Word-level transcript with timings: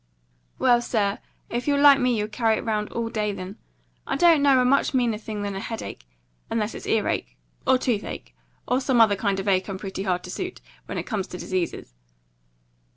"Well, 0.57 0.81
sir, 0.81 1.19
if 1.51 1.67
you're 1.67 1.77
like 1.79 1.99
me 1.99 2.17
you'll 2.17 2.27
carry 2.27 2.57
it 2.57 2.63
round 2.65 2.89
all 2.91 3.07
day, 3.07 3.31
then. 3.33 3.59
I 4.07 4.15
don't 4.15 4.41
know 4.41 4.59
a 4.59 4.65
much 4.65 4.95
meaner 4.95 5.19
thing 5.19 5.43
than 5.43 5.53
a 5.53 5.59
headache 5.59 6.07
unless 6.49 6.73
it's 6.73 6.87
earache, 6.87 7.35
or 7.67 7.77
toothache, 7.77 8.33
or 8.67 8.81
some 8.81 8.99
other 8.99 9.15
kind 9.15 9.39
of 9.39 9.47
ache 9.47 9.69
I'm 9.69 9.77
pretty 9.77 10.01
hard 10.01 10.23
to 10.23 10.31
suit, 10.31 10.59
when 10.87 10.97
it 10.97 11.03
comes 11.05 11.27
to 11.27 11.37
diseases. 11.37 11.93